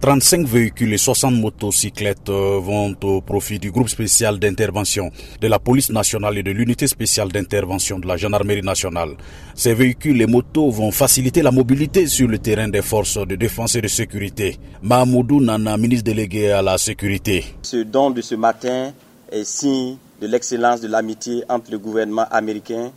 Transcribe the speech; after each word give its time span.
35 0.00 0.46
véhicules 0.46 0.92
et 0.92 0.98
60 0.98 1.34
motocyclettes 1.34 2.28
euh, 2.28 2.60
vont 2.60 2.94
au 3.02 3.20
profit 3.20 3.58
du 3.58 3.72
groupe 3.72 3.88
spécial 3.88 4.38
d'intervention 4.38 5.10
de 5.40 5.48
la 5.48 5.58
police 5.58 5.90
nationale 5.90 6.38
et 6.38 6.44
de 6.44 6.52
l'unité 6.52 6.86
spéciale 6.86 7.32
d'intervention 7.32 7.98
de 7.98 8.06
la 8.06 8.16
gendarmerie 8.16 8.62
nationale. 8.62 9.16
Ces 9.56 9.74
véhicules 9.74 10.22
et 10.22 10.26
motos 10.26 10.70
vont 10.70 10.92
faciliter 10.92 11.42
la 11.42 11.50
mobilité 11.50 12.06
sur 12.06 12.28
le 12.28 12.38
terrain 12.38 12.68
des 12.68 12.80
forces 12.82 13.18
de 13.26 13.34
défense 13.34 13.74
et 13.74 13.80
de 13.80 13.88
sécurité. 13.88 14.56
Mahmoudou 14.82 15.40
Nana, 15.40 15.76
ministre 15.76 16.04
délégué 16.04 16.52
à 16.52 16.62
la 16.62 16.78
sécurité. 16.78 17.44
Ce 17.62 17.78
don 17.78 18.10
de 18.10 18.20
ce 18.20 18.36
matin 18.36 18.92
est 19.32 19.44
signe 19.44 19.96
de 20.20 20.28
l'excellence 20.28 20.80
de 20.80 20.86
l'amitié 20.86 21.42
entre 21.48 21.72
le 21.72 21.78
gouvernement 21.78 22.26
américain 22.30 22.92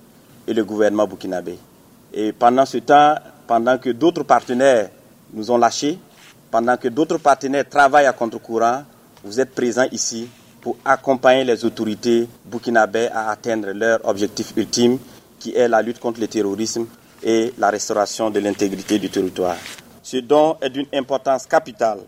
et 0.48 0.54
le 0.54 0.64
gouvernement 0.64 1.08
burkinabé. 1.08 1.58
Et 2.14 2.32
pendant 2.32 2.66
ce 2.68 2.78
temps, 2.78 3.16
pendant 3.48 3.80
que 3.80 3.90
d'autres 3.90 4.24
partenaires 4.24 4.90
nous 5.34 5.50
ont 5.50 5.58
lâchés, 5.58 5.98
pendant 6.52 6.76
que 6.78 6.90
d'autres 6.90 7.18
partenaires 7.18 7.68
travaillent 7.68 8.06
à 8.06 8.14
contre-courant, 8.14 8.84
vous 9.24 9.40
êtes 9.40 9.56
présents 9.56 9.88
ici 9.92 10.28
pour 10.60 10.78
accompagner 10.86 11.44
les 11.46 11.64
autorités 11.66 12.28
burkinabè 12.46 13.08
à 13.08 13.30
atteindre 13.32 13.72
leur 13.72 14.00
objectif 14.08 14.54
ultime, 14.58 15.00
qui 15.40 15.56
est 15.56 15.68
la 15.68 15.82
lutte 15.82 16.00
contre 16.00 16.20
le 16.20 16.28
terrorisme 16.28 16.86
et 17.24 17.54
la 17.58 17.70
restauration 17.70 18.30
de 18.30 18.40
l'intégrité 18.40 19.00
du 19.00 19.10
territoire. 19.10 19.56
Ce 20.04 20.18
don 20.18 20.58
est 20.62 20.70
d'une 20.70 20.88
importance 20.94 21.46
capitale 21.48 22.00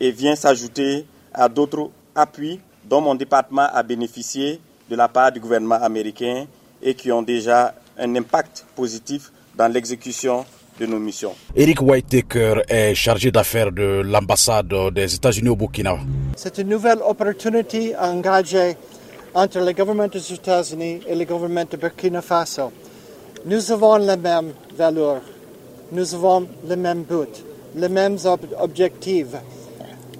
et 0.00 0.10
vient 0.10 0.34
s'ajouter 0.34 1.06
à 1.32 1.48
d'autres 1.48 1.90
appuis 2.14 2.60
dont 2.84 3.00
mon 3.00 3.14
département 3.14 3.68
a 3.72 3.82
bénéficié 3.82 4.60
de 4.90 4.96
la 4.96 5.08
part 5.08 5.30
du 5.32 5.40
gouvernement 5.40 5.76
américain 5.76 6.46
et 6.82 6.94
qui 6.94 7.12
ont 7.12 7.22
déjà 7.22 7.74
un 7.96 8.14
impact 8.16 8.64
positif 8.74 9.30
dans 9.54 9.68
l'exécution 9.72 10.44
de 10.78 10.86
nos 10.86 10.98
missions. 10.98 11.34
Eric 11.54 11.80
Whitaker 11.82 12.62
est 12.68 12.94
chargé 12.94 13.30
d'affaires 13.30 13.72
de 13.72 14.02
l'ambassade 14.04 14.72
des 14.92 15.14
États-Unis 15.14 15.48
au 15.50 15.56
Burkina. 15.56 15.98
C'est 16.36 16.58
une 16.58 16.68
nouvelle 16.68 17.00
opportunité 17.06 17.94
à 17.94 18.10
engager 18.10 18.76
entre 19.34 19.58
le 19.60 19.72
gouvernement 19.72 20.08
des 20.08 20.32
États-Unis 20.32 21.00
et 21.06 21.14
le 21.14 21.24
gouvernement 21.24 21.64
de 21.70 21.76
Burkina 21.76 22.22
Faso. 22.22 22.72
Nous 23.44 23.72
avons 23.72 23.96
les 23.96 24.16
mêmes 24.16 24.52
valeurs, 24.76 25.22
nous 25.90 26.14
avons 26.14 26.46
les 26.66 26.76
mêmes 26.76 27.02
buts, 27.02 27.42
les 27.74 27.88
mêmes 27.88 28.16
objectifs. 28.58 29.34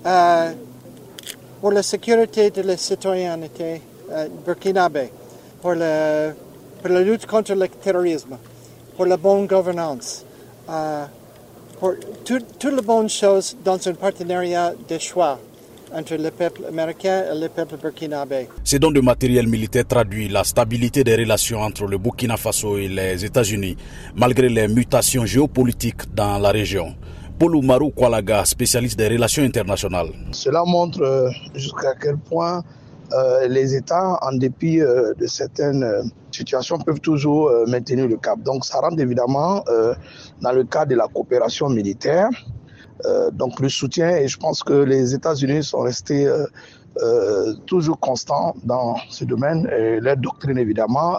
Euh, 0.05 0.53
pour 1.61 1.71
la 1.71 1.85
sécurité 1.85 2.51
de 2.51 2.63
la 2.63 2.77
citoyenneté 2.77 3.81
euh, 4.11 4.27
burkinabé, 4.45 5.11
pour, 5.61 5.75
le, 5.75 6.33
pour 6.81 6.91
la 6.91 7.01
lutte 7.03 7.25
contre 7.25 7.55
le 7.55 7.69
terrorisme, 7.69 8.37
pour 8.97 9.07
la 9.07 9.17
bonne 9.17 9.47
gouvernance, 9.47 10.25
euh, 10.69 11.05
pour 11.79 11.95
toutes 12.25 12.65
les 12.65 12.83
bonnes 12.83 13.09
choses 13.09 13.57
dans 13.65 13.79
un 13.89 13.95
partenariat 13.95 14.73
de 14.89 14.99
choix 14.99 15.39
entre 15.95 16.15
le 16.15 16.31
peuple 16.31 16.63
américain 16.67 17.25
et 17.31 17.39
le 17.39 17.49
peuple 17.49 17.77
burkinabé. 17.77 18.49
Ces 18.65 18.79
dons 18.79 18.91
de 18.91 19.01
matériel 19.01 19.47
militaire 19.47 19.87
traduit 19.87 20.29
la 20.29 20.43
stabilité 20.45 21.05
des 21.05 21.17
relations 21.17 21.61
entre 21.61 21.87
le 21.87 21.99
Burkina 21.99 22.37
Faso 22.37 22.79
et 22.79 22.89
les 22.89 23.25
États-Unis, 23.25 23.77
malgré 24.17 24.49
les 24.49 24.69
mutations 24.69 25.27
géopolitiques 25.27 26.15
dans 26.15 26.39
la 26.39 26.51
région. 26.51 26.95
Paul 27.39 27.57
Oumarou 27.57 27.91
Kwalaga, 27.91 28.45
spécialiste 28.45 28.99
des 28.99 29.09
relations 29.09 29.43
internationales. 29.43 30.11
Cela 30.31 30.65
montre 30.65 31.03
euh, 31.03 31.29
jusqu'à 31.55 31.95
quel 32.01 32.17
point 32.17 32.63
euh, 33.13 33.49
les 33.49 33.75
États, 33.75 34.19
en 34.23 34.33
dépit 34.33 34.79
de 34.79 35.27
certaines 35.27 36.11
situations, 36.35 36.79
peuvent 36.79 37.01
toujours 37.01 37.51
maintenir 37.67 38.07
le 38.09 38.17
cap. 38.17 38.41
Donc 38.41 38.65
ça 38.65 38.81
rentre 38.81 39.01
évidemment 39.01 39.65
dans 40.41 40.53
le 40.53 40.65
cadre 40.65 40.91
de 40.91 40.97
la 40.97 41.09
coopération 41.09 41.69
militaire. 41.69 42.29
donc 43.33 43.61
le 43.61 43.69
soutien, 43.69 44.17
et 44.17 44.29
je 44.29 44.39
pense 44.39 44.63
que 44.63 44.73
les 44.73 45.15
États-Unis 45.15 45.65
sont 45.65 45.81
restés 45.81 46.31
toujours 47.67 47.99
constants 47.99 48.55
dans 48.65 48.97
ce 49.09 49.25
domaine. 49.25 49.69
Et 49.77 50.01
leur 50.01 50.17
doctrine, 50.17 50.59
évidemment, 50.59 51.19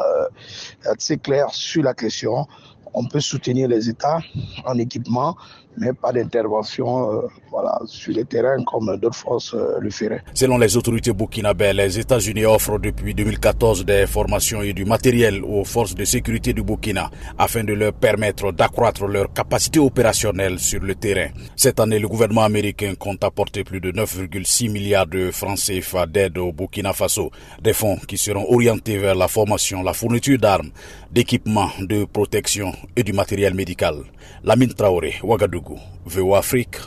est 0.85 0.87
assez 0.87 1.17
claire 1.17 1.49
sur 1.51 1.83
la 1.83 1.93
question. 1.93 2.47
On 2.93 3.05
peut 3.05 3.19
soutenir 3.19 3.67
les 3.67 3.89
États 3.89 4.19
en 4.65 4.77
équipement, 4.77 5.35
mais 5.77 5.93
pas 5.93 6.11
d'intervention 6.11 7.11
euh, 7.11 7.27
voilà, 7.49 7.79
sur 7.85 8.13
le 8.15 8.23
terrain 8.25 8.63
comme 8.63 8.95
d'autres 8.97 9.15
forces 9.15 9.53
euh, 9.53 9.79
le 9.79 9.89
feraient. 9.89 10.23
Selon 10.33 10.57
les 10.57 10.77
autorités 10.77 11.13
burkinabè, 11.13 11.73
les 11.73 11.99
États-Unis 11.99 12.45
offrent 12.45 12.79
depuis 12.79 13.13
2014 13.13 13.85
des 13.85 14.05
formations 14.07 14.61
et 14.61 14.73
du 14.73 14.85
matériel 14.85 15.43
aux 15.43 15.63
forces 15.63 15.95
de 15.95 16.05
sécurité 16.05 16.53
du 16.53 16.63
Burkina 16.63 17.09
afin 17.37 17.63
de 17.63 17.73
leur 17.73 17.93
permettre 17.93 18.51
d'accroître 18.51 19.07
leur 19.07 19.31
capacité 19.33 19.79
opérationnelle 19.79 20.59
sur 20.59 20.81
le 20.81 20.95
terrain. 20.95 21.29
Cette 21.55 21.79
année, 21.79 21.99
le 21.99 22.07
gouvernement 22.07 22.43
américain 22.43 22.93
compte 22.97 23.23
apporter 23.23 23.63
plus 23.63 23.79
de 23.79 23.91
9,6 23.91 24.71
milliards 24.71 25.07
de 25.07 25.31
francs 25.31 25.57
CFA 25.57 26.05
d'aide 26.05 26.37
au 26.37 26.51
Burkina 26.51 26.93
Faso, 26.93 27.31
des 27.61 27.73
fonds 27.73 27.97
qui 28.07 28.17
seront 28.17 28.45
orientés 28.53 28.97
vers 28.97 29.15
la 29.15 29.27
formation, 29.27 29.81
la 29.81 29.93
fourniture 29.93 30.37
d'armes, 30.37 30.69
d'équipements 31.11 31.69
de 31.79 32.05
protection 32.05 32.73
et 32.95 33.03
du 33.03 33.13
matériel 33.13 33.53
médical. 33.53 33.95
Lamine 34.43 34.73
Traoré, 34.73 35.15
Ouagadougou, 35.23 35.79
VO 36.05 36.35
Afrique. 36.35 36.77